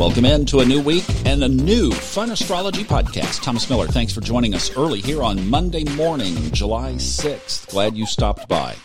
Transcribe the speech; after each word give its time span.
Welcome 0.00 0.24
in 0.24 0.46
to 0.46 0.60
a 0.60 0.64
new 0.64 0.80
week 0.80 1.04
and 1.26 1.44
a 1.44 1.48
new 1.48 1.90
Fun 1.90 2.30
Astrology 2.30 2.84
podcast. 2.84 3.42
Thomas 3.42 3.68
Miller, 3.68 3.86
thanks 3.86 4.14
for 4.14 4.22
joining 4.22 4.54
us 4.54 4.74
early 4.74 5.02
here 5.02 5.22
on 5.22 5.50
Monday 5.50 5.84
morning, 5.94 6.34
July 6.52 6.94
6th. 6.94 7.68
Glad 7.68 7.98
you 7.98 8.06
stopped 8.06 8.48
by. 8.48 8.76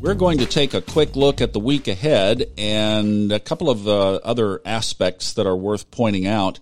We're 0.00 0.14
going 0.14 0.38
to 0.38 0.46
take 0.46 0.72
a 0.72 0.80
quick 0.80 1.14
look 1.14 1.42
at 1.42 1.52
the 1.52 1.60
week 1.60 1.88
ahead 1.88 2.46
and 2.56 3.30
a 3.32 3.38
couple 3.38 3.68
of 3.68 3.86
uh, 3.86 4.14
other 4.24 4.62
aspects 4.64 5.34
that 5.34 5.46
are 5.46 5.54
worth 5.54 5.90
pointing 5.90 6.26
out. 6.26 6.58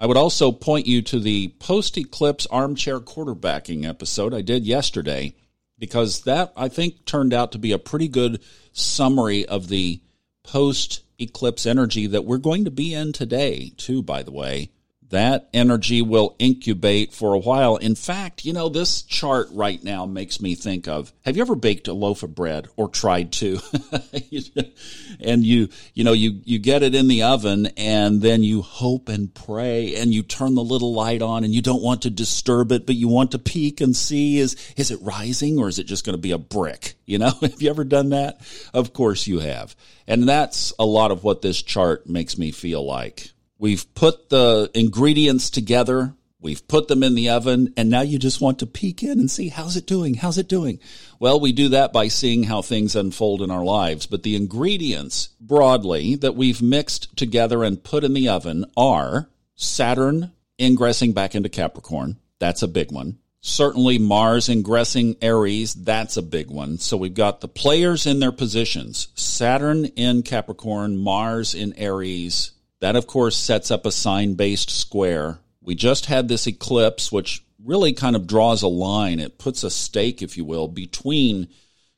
I 0.00 0.06
would 0.06 0.16
also 0.16 0.50
point 0.50 0.88
you 0.88 1.00
to 1.02 1.20
the 1.20 1.54
post 1.60 1.96
eclipse 1.96 2.44
armchair 2.50 2.98
quarterbacking 2.98 3.88
episode 3.88 4.34
I 4.34 4.40
did 4.40 4.66
yesterday 4.66 5.36
because 5.78 6.22
that 6.22 6.52
I 6.56 6.66
think 6.68 7.04
turned 7.04 7.32
out 7.32 7.52
to 7.52 7.58
be 7.58 7.70
a 7.70 7.78
pretty 7.78 8.08
good 8.08 8.42
summary 8.72 9.46
of 9.46 9.68
the 9.68 10.00
post 10.42 11.04
eclipse 11.18 11.66
energy 11.66 12.06
that 12.06 12.24
we're 12.24 12.38
going 12.38 12.64
to 12.64 12.70
be 12.70 12.94
in 12.94 13.12
today, 13.12 13.72
too, 13.76 14.02
by 14.02 14.22
the 14.22 14.32
way 14.32 14.70
that 15.10 15.48
energy 15.54 16.02
will 16.02 16.36
incubate 16.38 17.12
for 17.12 17.34
a 17.34 17.38
while. 17.38 17.76
In 17.76 17.94
fact, 17.94 18.44
you 18.44 18.52
know, 18.52 18.68
this 18.68 19.02
chart 19.02 19.48
right 19.52 19.82
now 19.82 20.04
makes 20.06 20.40
me 20.40 20.54
think 20.54 20.86
of 20.86 21.12
have 21.24 21.36
you 21.36 21.42
ever 21.42 21.54
baked 21.54 21.88
a 21.88 21.92
loaf 21.92 22.22
of 22.22 22.34
bread 22.34 22.68
or 22.76 22.88
tried 22.88 23.32
to? 23.32 23.58
and 25.20 25.44
you, 25.44 25.68
you 25.94 26.04
know, 26.04 26.12
you, 26.12 26.40
you 26.44 26.58
get 26.58 26.82
it 26.82 26.94
in 26.94 27.08
the 27.08 27.22
oven 27.22 27.66
and 27.76 28.20
then 28.20 28.42
you 28.42 28.62
hope 28.62 29.08
and 29.08 29.34
pray 29.34 29.94
and 29.96 30.12
you 30.12 30.22
turn 30.22 30.54
the 30.54 30.62
little 30.62 30.92
light 30.92 31.22
on 31.22 31.44
and 31.44 31.54
you 31.54 31.62
don't 31.62 31.82
want 31.82 32.02
to 32.02 32.10
disturb 32.10 32.72
it, 32.72 32.86
but 32.86 32.96
you 32.96 33.08
want 33.08 33.30
to 33.30 33.38
peek 33.38 33.80
and 33.80 33.96
see 33.96 34.38
is, 34.38 34.56
is 34.76 34.90
it 34.90 35.00
rising 35.00 35.58
or 35.58 35.68
is 35.68 35.78
it 35.78 35.84
just 35.84 36.04
going 36.04 36.16
to 36.16 36.20
be 36.20 36.32
a 36.32 36.38
brick? 36.38 36.94
You 37.08 37.16
know, 37.16 37.30
have 37.40 37.62
you 37.62 37.70
ever 37.70 37.84
done 37.84 38.10
that? 38.10 38.38
Of 38.74 38.92
course 38.92 39.26
you 39.26 39.38
have. 39.38 39.74
And 40.06 40.28
that's 40.28 40.74
a 40.78 40.84
lot 40.84 41.10
of 41.10 41.24
what 41.24 41.40
this 41.40 41.62
chart 41.62 42.06
makes 42.06 42.36
me 42.36 42.50
feel 42.50 42.84
like. 42.84 43.30
We've 43.58 43.92
put 43.94 44.28
the 44.28 44.70
ingredients 44.74 45.50
together. 45.50 46.14
We've 46.40 46.66
put 46.68 46.86
them 46.86 47.02
in 47.02 47.16
the 47.16 47.30
oven 47.30 47.74
and 47.76 47.90
now 47.90 48.02
you 48.02 48.16
just 48.16 48.40
want 48.40 48.60
to 48.60 48.66
peek 48.66 49.02
in 49.02 49.18
and 49.18 49.28
see 49.28 49.48
how's 49.48 49.76
it 49.76 49.86
doing? 49.86 50.14
How's 50.14 50.38
it 50.38 50.48
doing? 50.48 50.78
Well, 51.18 51.40
we 51.40 51.50
do 51.50 51.70
that 51.70 51.92
by 51.92 52.06
seeing 52.06 52.44
how 52.44 52.62
things 52.62 52.94
unfold 52.94 53.42
in 53.42 53.50
our 53.50 53.64
lives. 53.64 54.06
But 54.06 54.22
the 54.22 54.36
ingredients 54.36 55.30
broadly 55.40 56.14
that 56.16 56.36
we've 56.36 56.62
mixed 56.62 57.16
together 57.16 57.64
and 57.64 57.82
put 57.82 58.04
in 58.04 58.14
the 58.14 58.28
oven 58.28 58.66
are 58.76 59.28
Saturn 59.56 60.30
ingressing 60.60 61.12
back 61.12 61.34
into 61.34 61.48
Capricorn. 61.48 62.18
That's 62.38 62.62
a 62.62 62.68
big 62.68 62.92
one. 62.92 63.18
Certainly 63.40 63.98
Mars 63.98 64.48
ingressing 64.48 65.16
Aries. 65.20 65.74
That's 65.74 66.16
a 66.16 66.22
big 66.22 66.50
one. 66.50 66.78
So 66.78 66.96
we've 66.96 67.14
got 67.14 67.40
the 67.40 67.48
players 67.48 68.06
in 68.06 68.20
their 68.20 68.32
positions. 68.32 69.08
Saturn 69.14 69.86
in 69.86 70.22
Capricorn, 70.22 70.96
Mars 70.96 71.54
in 71.54 71.72
Aries, 71.74 72.52
that, 72.80 72.96
of 72.96 73.06
course, 73.06 73.36
sets 73.36 73.70
up 73.70 73.86
a 73.86 73.92
sign 73.92 74.34
based 74.34 74.70
square. 74.70 75.38
We 75.60 75.74
just 75.74 76.06
had 76.06 76.28
this 76.28 76.46
eclipse, 76.46 77.10
which 77.12 77.44
really 77.62 77.92
kind 77.92 78.16
of 78.16 78.26
draws 78.26 78.62
a 78.62 78.68
line. 78.68 79.20
It 79.20 79.38
puts 79.38 79.64
a 79.64 79.70
stake, 79.70 80.22
if 80.22 80.36
you 80.36 80.44
will, 80.44 80.68
between 80.68 81.48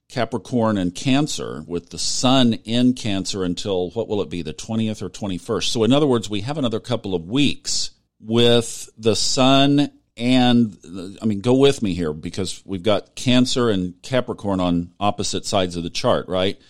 Capricorn 0.08 0.76
and 0.76 0.94
Cancer, 0.94 1.62
with 1.66 1.90
the 1.90 1.98
sun 1.98 2.54
in 2.64 2.94
Cancer 2.94 3.44
until 3.44 3.90
what 3.90 4.08
will 4.08 4.22
it 4.22 4.30
be, 4.30 4.42
the 4.42 4.54
20th 4.54 5.02
or 5.02 5.08
21st? 5.08 5.64
So, 5.64 5.84
in 5.84 5.92
other 5.92 6.06
words, 6.06 6.28
we 6.28 6.40
have 6.40 6.58
another 6.58 6.80
couple 6.80 7.14
of 7.14 7.28
weeks 7.28 7.90
with 8.18 8.88
the 8.98 9.14
sun 9.14 9.90
and 10.20 10.76
I 11.22 11.24
mean, 11.24 11.40
go 11.40 11.54
with 11.54 11.82
me 11.82 11.94
here 11.94 12.12
because 12.12 12.62
we've 12.66 12.82
got 12.82 13.14
Cancer 13.14 13.70
and 13.70 13.94
Capricorn 14.02 14.60
on 14.60 14.92
opposite 15.00 15.46
sides 15.46 15.76
of 15.76 15.82
the 15.82 15.90
chart, 15.90 16.28
right? 16.28 16.60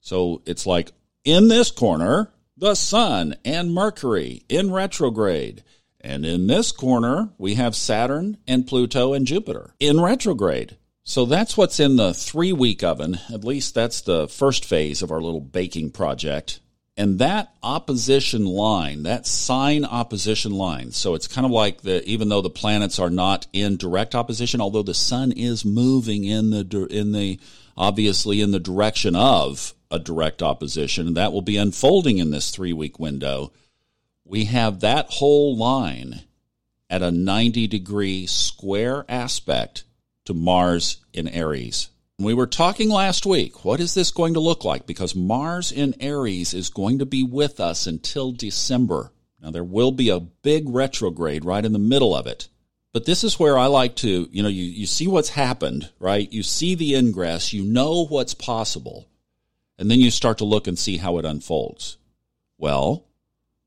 So 0.00 0.42
it's 0.46 0.66
like 0.66 0.90
in 1.24 1.46
this 1.46 1.70
corner, 1.70 2.32
the 2.58 2.74
Sun 2.74 3.36
and 3.44 3.72
Mercury 3.72 4.42
in 4.48 4.72
retrograde. 4.72 5.62
And 6.00 6.26
in 6.26 6.48
this 6.48 6.72
corner, 6.72 7.30
we 7.38 7.54
have 7.54 7.76
Saturn 7.76 8.38
and 8.46 8.66
Pluto 8.66 9.12
and 9.12 9.26
Jupiter 9.26 9.74
in 9.78 10.00
retrograde. 10.00 10.76
So 11.04 11.24
that's 11.24 11.56
what's 11.56 11.80
in 11.80 11.96
the 11.96 12.12
three 12.12 12.52
week 12.52 12.82
oven. 12.82 13.18
At 13.32 13.44
least 13.44 13.74
that's 13.74 14.00
the 14.00 14.28
first 14.28 14.64
phase 14.64 15.02
of 15.02 15.10
our 15.10 15.20
little 15.20 15.40
baking 15.40 15.90
project. 15.92 16.60
And 16.96 17.20
that 17.20 17.54
opposition 17.62 18.44
line, 18.44 19.04
that 19.04 19.24
sign 19.24 19.84
opposition 19.84 20.50
line, 20.50 20.90
so 20.90 21.14
it's 21.14 21.28
kind 21.28 21.44
of 21.44 21.52
like 21.52 21.82
the 21.82 22.04
even 22.08 22.28
though 22.28 22.40
the 22.42 22.50
planets 22.50 22.98
are 22.98 23.10
not 23.10 23.46
in 23.52 23.76
direct 23.76 24.16
opposition, 24.16 24.60
although 24.60 24.82
the 24.82 24.94
sun 24.94 25.30
is 25.30 25.64
moving 25.64 26.24
in 26.24 26.50
the 26.50 26.88
in 26.90 27.12
the 27.12 27.38
obviously 27.76 28.40
in 28.40 28.50
the 28.50 28.58
direction 28.58 29.14
of 29.14 29.74
a 29.90 29.98
direct 29.98 30.42
opposition, 30.42 31.06
and 31.06 31.16
that 31.16 31.32
will 31.32 31.42
be 31.42 31.56
unfolding 31.56 32.18
in 32.18 32.30
this 32.30 32.50
three 32.50 32.72
week 32.72 32.98
window. 32.98 33.52
We 34.24 34.44
have 34.46 34.80
that 34.80 35.06
whole 35.10 35.56
line 35.56 36.22
at 36.90 37.02
a 37.02 37.10
90 37.10 37.66
degree 37.66 38.26
square 38.26 39.04
aspect 39.08 39.84
to 40.24 40.34
Mars 40.34 40.98
in 41.12 41.28
Aries. 41.28 41.88
We 42.18 42.34
were 42.34 42.46
talking 42.46 42.90
last 42.90 43.24
week, 43.24 43.64
what 43.64 43.78
is 43.78 43.94
this 43.94 44.10
going 44.10 44.34
to 44.34 44.40
look 44.40 44.64
like? 44.64 44.86
Because 44.86 45.14
Mars 45.14 45.70
in 45.70 45.94
Aries 46.00 46.52
is 46.52 46.68
going 46.68 46.98
to 46.98 47.06
be 47.06 47.22
with 47.22 47.60
us 47.60 47.86
until 47.86 48.32
December. 48.32 49.12
Now, 49.40 49.52
there 49.52 49.62
will 49.64 49.92
be 49.92 50.08
a 50.08 50.18
big 50.18 50.68
retrograde 50.68 51.44
right 51.44 51.64
in 51.64 51.72
the 51.72 51.78
middle 51.78 52.16
of 52.16 52.26
it. 52.26 52.48
But 52.92 53.04
this 53.04 53.22
is 53.22 53.38
where 53.38 53.56
I 53.56 53.66
like 53.66 53.94
to, 53.96 54.28
you 54.32 54.42
know, 54.42 54.48
you, 54.48 54.64
you 54.64 54.86
see 54.86 55.06
what's 55.06 55.28
happened, 55.28 55.90
right? 56.00 56.30
You 56.32 56.42
see 56.42 56.74
the 56.74 56.96
ingress, 56.96 57.52
you 57.52 57.62
know 57.62 58.06
what's 58.06 58.34
possible. 58.34 59.08
And 59.78 59.90
then 59.90 60.00
you 60.00 60.10
start 60.10 60.38
to 60.38 60.44
look 60.44 60.66
and 60.66 60.78
see 60.78 60.96
how 60.96 61.18
it 61.18 61.24
unfolds. 61.24 61.98
Well, 62.56 63.06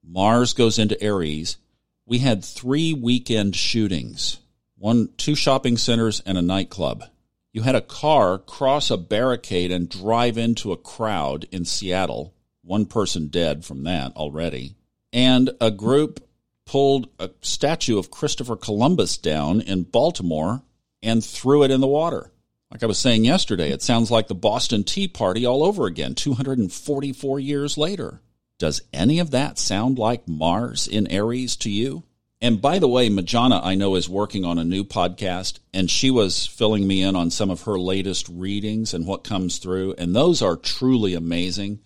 Mars 0.03 0.53
goes 0.53 0.77
into 0.77 1.01
Aries. 1.01 1.57
We 2.05 2.19
had 2.19 2.43
three 2.43 2.93
weekend 2.93 3.55
shootings, 3.55 4.39
one, 4.77 5.09
two 5.15 5.35
shopping 5.35 5.77
centers 5.77 6.21
and 6.25 6.37
a 6.37 6.41
nightclub. 6.41 7.05
You 7.53 7.61
had 7.61 7.75
a 7.75 7.81
car 7.81 8.37
cross 8.37 8.91
a 8.91 8.97
barricade 8.97 9.71
and 9.71 9.89
drive 9.89 10.37
into 10.37 10.71
a 10.71 10.77
crowd 10.77 11.47
in 11.51 11.65
Seattle. 11.65 12.33
One 12.63 12.85
person 12.85 13.27
dead 13.27 13.65
from 13.65 13.83
that 13.83 14.15
already. 14.15 14.75
And 15.13 15.49
a 15.59 15.71
group 15.71 16.25
pulled 16.65 17.09
a 17.19 17.29
statue 17.41 17.97
of 17.97 18.11
Christopher 18.11 18.55
Columbus 18.55 19.17
down 19.17 19.61
in 19.61 19.83
Baltimore 19.83 20.61
and 21.03 21.23
threw 21.23 21.63
it 21.63 21.71
in 21.71 21.81
the 21.81 21.87
water. 21.87 22.30
Like 22.71 22.83
I 22.83 22.85
was 22.85 22.99
saying 22.99 23.25
yesterday, 23.25 23.71
it 23.71 23.81
sounds 23.81 24.09
like 24.09 24.27
the 24.27 24.35
Boston 24.35 24.85
Tea 24.85 25.09
Party 25.09 25.45
all 25.45 25.61
over 25.61 25.87
again, 25.87 26.15
244 26.15 27.39
years 27.39 27.77
later. 27.77 28.21
Does 28.57 28.81
any 28.93 29.19
of 29.19 29.31
that 29.31 29.59
sound 29.59 29.99
like 29.99 30.27
Mars 30.27 30.87
in 30.87 31.07
Aries 31.07 31.57
to 31.57 31.69
you? 31.69 32.03
And 32.39 32.61
by 32.61 32.79
the 32.79 32.87
way, 32.87 33.09
Majana, 33.09 33.59
I 33.63 33.75
know, 33.75 33.95
is 33.95 34.07
working 34.07 34.45
on 34.45 34.57
a 34.57 34.63
new 34.63 34.83
podcast, 34.83 35.59
and 35.73 35.91
she 35.91 36.09
was 36.09 36.47
filling 36.47 36.87
me 36.87 37.03
in 37.03 37.15
on 37.15 37.29
some 37.29 37.49
of 37.49 37.63
her 37.63 37.77
latest 37.77 38.29
readings 38.29 38.93
and 38.93 39.05
what 39.05 39.23
comes 39.23 39.57
through, 39.57 39.95
and 39.97 40.15
those 40.15 40.41
are 40.41 40.55
truly 40.55 41.13
amazing. 41.13 41.79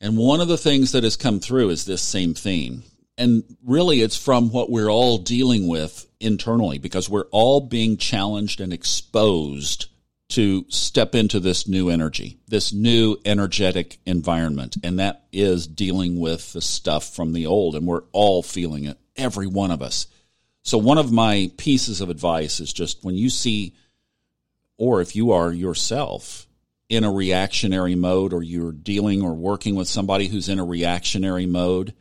And 0.00 0.16
one 0.16 0.40
of 0.40 0.48
the 0.48 0.56
things 0.56 0.92
that 0.92 1.04
has 1.04 1.16
come 1.16 1.38
through 1.38 1.68
is 1.68 1.84
this 1.84 2.02
same 2.02 2.34
theme. 2.34 2.82
And 3.18 3.44
really, 3.64 4.00
it's 4.00 4.16
from 4.16 4.50
what 4.50 4.70
we're 4.70 4.90
all 4.90 5.18
dealing 5.18 5.68
with 5.68 6.06
internally 6.18 6.78
because 6.78 7.08
we're 7.08 7.28
all 7.30 7.60
being 7.60 7.96
challenged 7.96 8.60
and 8.60 8.72
exposed 8.72 9.86
to 10.32 10.64
step 10.68 11.14
into 11.14 11.38
this 11.38 11.68
new 11.68 11.90
energy, 11.90 12.38
this 12.48 12.72
new 12.72 13.18
energetic 13.26 13.98
environment. 14.06 14.78
And 14.82 14.98
that 14.98 15.24
is 15.30 15.66
dealing 15.66 16.18
with 16.18 16.54
the 16.54 16.62
stuff 16.62 17.14
from 17.14 17.34
the 17.34 17.46
old. 17.46 17.76
And 17.76 17.86
we're 17.86 18.04
all 18.12 18.42
feeling 18.42 18.84
it, 18.84 18.98
every 19.14 19.46
one 19.46 19.70
of 19.70 19.82
us. 19.82 20.06
So, 20.62 20.78
one 20.78 20.96
of 20.96 21.12
my 21.12 21.50
pieces 21.58 22.00
of 22.00 22.08
advice 22.08 22.60
is 22.60 22.72
just 22.72 23.04
when 23.04 23.14
you 23.14 23.28
see, 23.28 23.74
or 24.78 25.02
if 25.02 25.14
you 25.14 25.32
are 25.32 25.52
yourself 25.52 26.46
in 26.88 27.04
a 27.04 27.12
reactionary 27.12 27.94
mode, 27.94 28.32
or 28.32 28.42
you're 28.42 28.72
dealing 28.72 29.22
or 29.22 29.34
working 29.34 29.74
with 29.74 29.88
somebody 29.88 30.28
who's 30.28 30.48
in 30.48 30.58
a 30.58 30.64
reactionary 30.64 31.46
mode, 31.46 31.94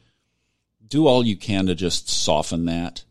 do 0.91 1.07
all 1.07 1.25
you 1.25 1.37
can 1.37 1.65
to 1.65 1.73
just 1.73 2.09
soften 2.09 2.65
that 2.65 3.03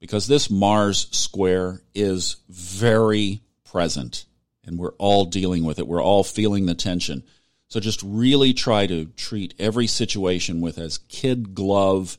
because 0.00 0.28
this 0.28 0.48
Mars 0.48 1.08
square 1.10 1.82
is 1.94 2.36
very 2.48 3.42
present 3.64 4.24
and 4.64 4.78
we're 4.78 4.94
all 4.94 5.26
dealing 5.26 5.64
with 5.64 5.78
it. 5.78 5.88
We're 5.88 6.02
all 6.02 6.24
feeling 6.24 6.66
the 6.66 6.74
tension. 6.74 7.24
So 7.68 7.80
just 7.80 8.00
really 8.04 8.54
try 8.54 8.86
to 8.86 9.06
treat 9.16 9.54
every 9.58 9.88
situation 9.88 10.60
with 10.60 10.78
as 10.78 10.98
kid 10.98 11.52
glove. 11.52 12.16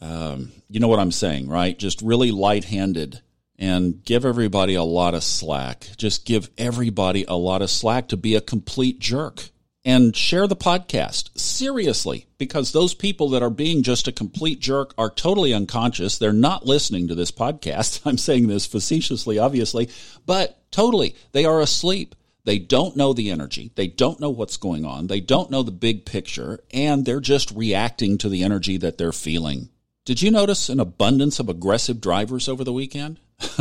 Um, 0.00 0.52
you 0.70 0.78
know 0.78 0.88
what 0.88 1.00
I'm 1.00 1.12
saying, 1.12 1.48
right? 1.48 1.76
Just 1.76 2.00
really 2.00 2.30
light 2.30 2.64
handed 2.64 3.20
and 3.58 4.04
give 4.04 4.24
everybody 4.24 4.74
a 4.74 4.84
lot 4.84 5.14
of 5.14 5.24
slack. 5.24 5.88
Just 5.96 6.24
give 6.24 6.48
everybody 6.56 7.24
a 7.26 7.34
lot 7.34 7.60
of 7.60 7.70
slack 7.70 8.06
to 8.08 8.16
be 8.16 8.36
a 8.36 8.40
complete 8.40 9.00
jerk 9.00 9.50
and 9.88 10.14
share 10.14 10.46
the 10.46 10.54
podcast 10.54 11.30
seriously 11.38 12.26
because 12.36 12.72
those 12.72 12.92
people 12.92 13.30
that 13.30 13.42
are 13.42 13.48
being 13.48 13.82
just 13.82 14.06
a 14.06 14.12
complete 14.12 14.60
jerk 14.60 14.92
are 14.98 15.08
totally 15.08 15.54
unconscious. 15.54 16.18
They're 16.18 16.30
not 16.30 16.66
listening 16.66 17.08
to 17.08 17.14
this 17.14 17.30
podcast. 17.30 18.02
I'm 18.04 18.18
saying 18.18 18.48
this 18.48 18.66
facetiously, 18.66 19.38
obviously, 19.38 19.88
but 20.26 20.60
totally. 20.70 21.16
They 21.32 21.46
are 21.46 21.62
asleep. 21.62 22.14
They 22.44 22.58
don't 22.58 22.98
know 22.98 23.14
the 23.14 23.30
energy. 23.30 23.72
They 23.76 23.86
don't 23.86 24.20
know 24.20 24.28
what's 24.28 24.58
going 24.58 24.84
on. 24.84 25.06
They 25.06 25.20
don't 25.20 25.50
know 25.50 25.62
the 25.62 25.70
big 25.70 26.04
picture, 26.04 26.60
and 26.70 27.06
they're 27.06 27.18
just 27.18 27.50
reacting 27.52 28.18
to 28.18 28.28
the 28.28 28.42
energy 28.42 28.76
that 28.76 28.98
they're 28.98 29.10
feeling. 29.10 29.70
Did 30.04 30.20
you 30.20 30.30
notice 30.30 30.68
an 30.68 30.80
abundance 30.80 31.40
of 31.40 31.48
aggressive 31.48 31.98
drivers 31.98 32.46
over 32.46 32.62
the 32.62 32.74
weekend? 32.74 33.20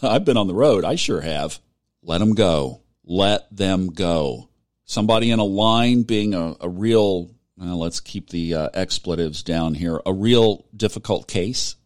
I've 0.00 0.24
been 0.24 0.36
on 0.36 0.46
the 0.46 0.54
road. 0.54 0.84
I 0.84 0.94
sure 0.94 1.22
have. 1.22 1.58
Let 2.04 2.18
them 2.18 2.34
go. 2.34 2.82
Let 3.04 3.48
them 3.50 3.88
go. 3.88 4.48
Somebody 4.86 5.32
in 5.32 5.40
a 5.40 5.44
line 5.44 6.02
being 6.02 6.32
a, 6.32 6.54
a 6.60 6.68
real, 6.68 7.30
well, 7.56 7.78
let's 7.78 8.00
keep 8.00 8.30
the 8.30 8.54
uh, 8.54 8.68
expletives 8.72 9.42
down 9.42 9.74
here, 9.74 10.00
a 10.06 10.12
real 10.12 10.64
difficult 10.74 11.26
case. 11.26 11.74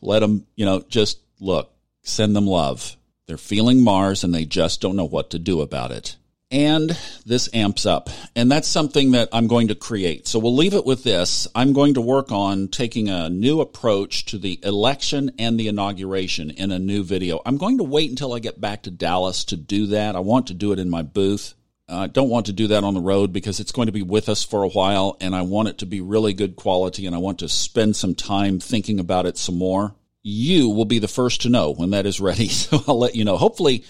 Let 0.00 0.20
them, 0.20 0.46
you 0.54 0.64
know, 0.64 0.84
just 0.88 1.18
look, 1.40 1.72
send 2.02 2.36
them 2.36 2.46
love. 2.46 2.96
They're 3.26 3.36
feeling 3.36 3.82
Mars 3.82 4.22
and 4.22 4.32
they 4.32 4.44
just 4.44 4.80
don't 4.80 4.96
know 4.96 5.04
what 5.04 5.30
to 5.30 5.38
do 5.38 5.62
about 5.62 5.90
it. 5.90 6.16
And 6.54 6.96
this 7.26 7.48
amps 7.52 7.84
up. 7.84 8.10
And 8.36 8.48
that's 8.48 8.68
something 8.68 9.10
that 9.10 9.28
I'm 9.32 9.48
going 9.48 9.68
to 9.68 9.74
create. 9.74 10.28
So 10.28 10.38
we'll 10.38 10.54
leave 10.54 10.74
it 10.74 10.86
with 10.86 11.02
this. 11.02 11.48
I'm 11.52 11.72
going 11.72 11.94
to 11.94 12.00
work 12.00 12.30
on 12.30 12.68
taking 12.68 13.08
a 13.08 13.28
new 13.28 13.60
approach 13.60 14.26
to 14.26 14.38
the 14.38 14.60
election 14.62 15.32
and 15.36 15.58
the 15.58 15.66
inauguration 15.66 16.50
in 16.50 16.70
a 16.70 16.78
new 16.78 17.02
video. 17.02 17.40
I'm 17.44 17.56
going 17.56 17.78
to 17.78 17.84
wait 17.84 18.08
until 18.08 18.32
I 18.32 18.38
get 18.38 18.60
back 18.60 18.84
to 18.84 18.92
Dallas 18.92 19.44
to 19.46 19.56
do 19.56 19.88
that. 19.88 20.14
I 20.14 20.20
want 20.20 20.46
to 20.46 20.54
do 20.54 20.70
it 20.70 20.78
in 20.78 20.88
my 20.88 21.02
booth. 21.02 21.54
I 21.88 22.06
don't 22.06 22.30
want 22.30 22.46
to 22.46 22.52
do 22.52 22.68
that 22.68 22.84
on 22.84 22.94
the 22.94 23.00
road 23.00 23.32
because 23.32 23.58
it's 23.58 23.72
going 23.72 23.86
to 23.86 23.92
be 23.92 24.02
with 24.02 24.28
us 24.28 24.44
for 24.44 24.62
a 24.62 24.68
while 24.68 25.16
and 25.20 25.34
I 25.34 25.42
want 25.42 25.66
it 25.68 25.78
to 25.78 25.86
be 25.86 26.00
really 26.00 26.34
good 26.34 26.54
quality 26.54 27.04
and 27.04 27.16
I 27.16 27.18
want 27.18 27.40
to 27.40 27.48
spend 27.48 27.96
some 27.96 28.14
time 28.14 28.60
thinking 28.60 29.00
about 29.00 29.26
it 29.26 29.36
some 29.38 29.58
more. 29.58 29.96
You 30.22 30.68
will 30.68 30.84
be 30.84 31.00
the 31.00 31.08
first 31.08 31.42
to 31.42 31.48
know 31.48 31.72
when 31.72 31.90
that 31.90 32.06
is 32.06 32.20
ready. 32.20 32.48
So 32.48 32.80
I'll 32.86 33.00
let 33.00 33.16
you 33.16 33.24
know. 33.24 33.38
Hopefully, 33.38 33.84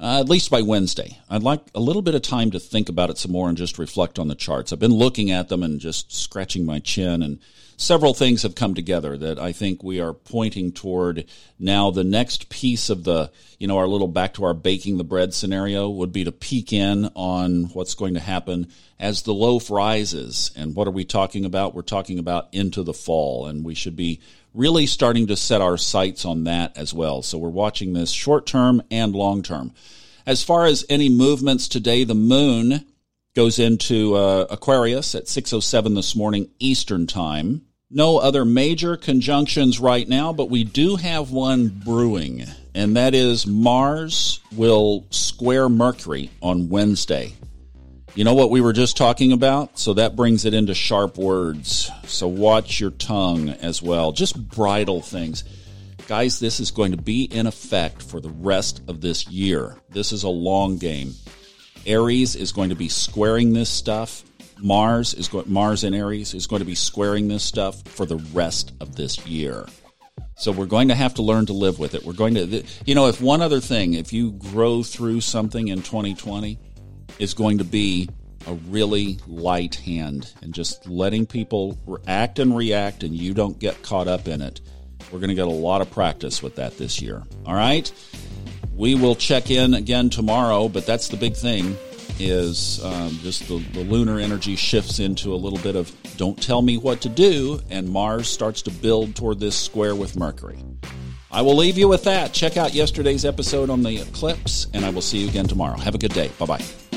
uh, 0.00 0.20
at 0.20 0.28
least 0.28 0.50
by 0.50 0.62
Wednesday. 0.62 1.18
I'd 1.28 1.42
like 1.42 1.60
a 1.74 1.80
little 1.80 2.02
bit 2.02 2.14
of 2.14 2.22
time 2.22 2.50
to 2.52 2.58
think 2.58 2.88
about 2.88 3.10
it 3.10 3.18
some 3.18 3.32
more 3.32 3.48
and 3.48 3.58
just 3.58 3.78
reflect 3.78 4.18
on 4.18 4.28
the 4.28 4.34
charts. 4.34 4.72
I've 4.72 4.78
been 4.78 4.94
looking 4.94 5.30
at 5.30 5.48
them 5.48 5.62
and 5.62 5.78
just 5.78 6.10
scratching 6.12 6.64
my 6.64 6.78
chin, 6.78 7.22
and 7.22 7.38
several 7.76 8.14
things 8.14 8.42
have 8.42 8.54
come 8.54 8.74
together 8.74 9.18
that 9.18 9.38
I 9.38 9.52
think 9.52 9.82
we 9.82 10.00
are 10.00 10.14
pointing 10.14 10.72
toward 10.72 11.26
now. 11.58 11.90
The 11.90 12.04
next 12.04 12.48
piece 12.48 12.88
of 12.88 13.04
the, 13.04 13.30
you 13.58 13.66
know, 13.66 13.76
our 13.76 13.88
little 13.88 14.08
back 14.08 14.34
to 14.34 14.44
our 14.44 14.54
baking 14.54 14.96
the 14.96 15.04
bread 15.04 15.34
scenario 15.34 15.90
would 15.90 16.12
be 16.12 16.24
to 16.24 16.32
peek 16.32 16.72
in 16.72 17.10
on 17.14 17.64
what's 17.74 17.94
going 17.94 18.14
to 18.14 18.20
happen 18.20 18.68
as 18.98 19.22
the 19.22 19.34
loaf 19.34 19.70
rises. 19.70 20.50
And 20.56 20.74
what 20.74 20.88
are 20.88 20.92
we 20.92 21.04
talking 21.04 21.44
about? 21.44 21.74
We're 21.74 21.82
talking 21.82 22.18
about 22.18 22.48
into 22.52 22.82
the 22.82 22.94
fall, 22.94 23.46
and 23.46 23.64
we 23.64 23.74
should 23.74 23.96
be 23.96 24.20
really 24.54 24.86
starting 24.86 25.26
to 25.28 25.36
set 25.36 25.60
our 25.60 25.76
sights 25.76 26.24
on 26.24 26.44
that 26.44 26.76
as 26.76 26.92
well. 26.92 27.22
So 27.22 27.38
we're 27.38 27.48
watching 27.48 27.92
this 27.92 28.10
short 28.10 28.46
term 28.46 28.82
and 28.90 29.14
long 29.14 29.42
term. 29.42 29.72
As 30.26 30.42
far 30.42 30.66
as 30.66 30.84
any 30.88 31.08
movements 31.08 31.68
today, 31.68 32.04
the 32.04 32.14
moon 32.14 32.84
goes 33.34 33.58
into 33.58 34.14
uh, 34.14 34.46
Aquarius 34.50 35.14
at 35.14 35.24
6:07 35.24 35.94
this 35.94 36.16
morning 36.16 36.50
Eastern 36.58 37.06
Time. 37.06 37.62
No 37.90 38.18
other 38.18 38.44
major 38.44 38.96
conjunctions 38.96 39.80
right 39.80 40.08
now, 40.08 40.32
but 40.32 40.48
we 40.48 40.62
do 40.62 40.96
have 40.96 41.32
one 41.32 41.68
brewing, 41.68 42.44
and 42.72 42.96
that 42.96 43.14
is 43.14 43.46
Mars 43.46 44.40
will 44.52 45.06
square 45.10 45.68
Mercury 45.68 46.30
on 46.40 46.68
Wednesday. 46.68 47.34
You 48.16 48.24
know 48.24 48.34
what 48.34 48.50
we 48.50 48.60
were 48.60 48.72
just 48.72 48.96
talking 48.96 49.30
about? 49.30 49.78
So 49.78 49.94
that 49.94 50.16
brings 50.16 50.44
it 50.44 50.52
into 50.52 50.74
sharp 50.74 51.16
words. 51.16 51.90
So 52.04 52.26
watch 52.26 52.80
your 52.80 52.90
tongue 52.90 53.50
as 53.50 53.80
well. 53.80 54.10
Just 54.10 54.48
bridle 54.48 55.00
things. 55.00 55.44
Guys, 56.08 56.40
this 56.40 56.58
is 56.58 56.72
going 56.72 56.90
to 56.90 56.96
be 56.96 57.22
in 57.22 57.46
effect 57.46 58.02
for 58.02 58.20
the 58.20 58.30
rest 58.30 58.82
of 58.88 59.00
this 59.00 59.28
year. 59.28 59.76
This 59.90 60.10
is 60.10 60.24
a 60.24 60.28
long 60.28 60.76
game. 60.76 61.14
Aries 61.86 62.34
is 62.34 62.50
going 62.50 62.70
to 62.70 62.74
be 62.74 62.88
squaring 62.88 63.52
this 63.52 63.70
stuff. 63.70 64.24
Mars 64.58 65.14
is 65.14 65.28
going 65.28 65.50
Mars 65.50 65.84
in 65.84 65.94
Aries 65.94 66.34
is 66.34 66.48
going 66.48 66.60
to 66.60 66.66
be 66.66 66.74
squaring 66.74 67.28
this 67.28 67.44
stuff 67.44 67.80
for 67.86 68.06
the 68.06 68.18
rest 68.34 68.72
of 68.80 68.96
this 68.96 69.24
year. 69.24 69.66
So 70.34 70.50
we're 70.50 70.66
going 70.66 70.88
to 70.88 70.94
have 70.94 71.14
to 71.14 71.22
learn 71.22 71.46
to 71.46 71.52
live 71.52 71.78
with 71.78 71.94
it. 71.94 72.04
We're 72.04 72.12
going 72.12 72.34
to 72.34 72.64
you 72.84 72.94
know, 72.94 73.06
if 73.06 73.20
one 73.20 73.40
other 73.40 73.60
thing, 73.60 73.94
if 73.94 74.12
you 74.12 74.32
grow 74.32 74.82
through 74.82 75.20
something 75.20 75.68
in 75.68 75.82
2020, 75.82 76.58
is 77.20 77.34
going 77.34 77.58
to 77.58 77.64
be 77.64 78.08
a 78.46 78.54
really 78.54 79.18
light 79.28 79.76
hand 79.76 80.32
and 80.42 80.54
just 80.54 80.88
letting 80.88 81.26
people 81.26 81.78
act 82.08 82.38
and 82.38 82.56
react 82.56 83.02
and 83.02 83.14
you 83.14 83.34
don't 83.34 83.58
get 83.58 83.82
caught 83.82 84.08
up 84.08 84.26
in 84.26 84.40
it. 84.40 84.60
We're 85.12 85.18
going 85.18 85.28
to 85.28 85.34
get 85.34 85.46
a 85.46 85.50
lot 85.50 85.82
of 85.82 85.90
practice 85.90 86.42
with 86.42 86.56
that 86.56 86.78
this 86.78 87.00
year. 87.02 87.22
All 87.46 87.54
right. 87.54 87.90
We 88.74 88.94
will 88.94 89.14
check 89.14 89.50
in 89.50 89.74
again 89.74 90.08
tomorrow, 90.08 90.68
but 90.68 90.86
that's 90.86 91.08
the 91.08 91.16
big 91.16 91.34
thing 91.34 91.76
is 92.18 92.82
um, 92.84 93.10
just 93.22 93.48
the, 93.48 93.58
the 93.72 93.80
lunar 93.80 94.18
energy 94.18 94.56
shifts 94.56 94.98
into 94.98 95.32
a 95.32 95.36
little 95.36 95.58
bit 95.58 95.76
of 95.76 95.94
don't 96.16 96.40
tell 96.40 96.60
me 96.60 96.76
what 96.76 97.00
to 97.02 97.08
do, 97.08 97.60
and 97.70 97.88
Mars 97.88 98.28
starts 98.28 98.62
to 98.62 98.70
build 98.70 99.16
toward 99.16 99.40
this 99.40 99.58
square 99.58 99.94
with 99.94 100.16
Mercury. 100.16 100.62
I 101.30 101.42
will 101.42 101.56
leave 101.56 101.78
you 101.78 101.88
with 101.88 102.04
that. 102.04 102.32
Check 102.32 102.56
out 102.56 102.74
yesterday's 102.74 103.24
episode 103.24 103.70
on 103.70 103.82
the 103.82 103.98
eclipse, 103.98 104.66
and 104.74 104.84
I 104.84 104.90
will 104.90 105.02
see 105.02 105.18
you 105.18 105.28
again 105.28 105.46
tomorrow. 105.46 105.78
Have 105.78 105.94
a 105.94 105.98
good 105.98 106.12
day. 106.12 106.30
Bye 106.38 106.46
bye. 106.46 106.89